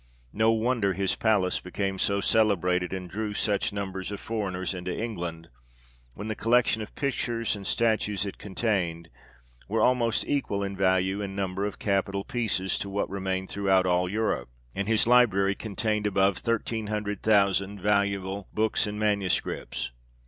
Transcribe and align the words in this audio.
No 0.33 0.49
wonder 0.51 0.93
his 0.93 1.15
palace 1.15 1.59
became 1.59 1.99
so 1.99 2.21
celebrated, 2.21 2.91
and 2.91 3.07
drew 3.07 3.35
such 3.35 3.71
numbers 3.71 4.11
of 4.11 4.19
foreigners 4.19 4.73
into 4.73 4.89
England, 4.99 5.49
when 6.15 6.27
the 6.27 6.33
collection 6.35 6.81
of 6.81 6.95
pictures 6.95 7.55
and 7.55 7.67
statues 7.67 8.25
it 8.25 8.39
contained 8.39 9.09
were 9.67 9.83
almost 9.83 10.25
equal 10.27 10.63
in 10.63 10.75
value, 10.75 11.21
and 11.21 11.35
number 11.35 11.67
of 11.67 11.77
capital 11.77 12.23
pieces, 12.23 12.79
to 12.79 12.89
what 12.89 13.11
remained 13.11 13.49
42 13.49 13.61
THE 13.61 13.67
REIGN 13.67 13.73
OF 13.77 13.83
GEORGE 13.83 13.83
VI. 13.83 13.85
throughout 13.85 13.93
all 13.95 14.09
Europe; 14.09 14.49
and 14.73 14.87
his 14.87 15.05
library 15.05 15.53
contained 15.53 16.07
above 16.07 16.37
thirteen 16.39 16.87
hundred 16.87 17.21
thousand 17.21 17.79
valuable 17.79 18.47
books 18.55 18.87
and 18.87 18.99
manu 18.99 19.29
scripts. 19.29 19.91